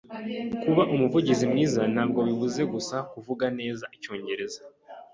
[0.61, 4.61] Kuba umuvugizi mwiza ntabwo bivuze gusa kuvuga neza icyongereza